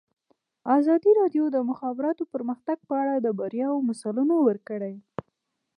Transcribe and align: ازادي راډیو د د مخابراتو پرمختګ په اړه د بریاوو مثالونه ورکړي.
ازادي 0.77 1.11
راډیو 1.19 1.45
د 1.49 1.51
د 1.55 1.57
مخابراتو 1.69 2.23
پرمختګ 2.33 2.77
په 2.89 2.93
اړه 3.01 3.15
د 3.19 3.27
بریاوو 3.39 3.85
مثالونه 3.89 4.35
ورکړي. 4.47 4.95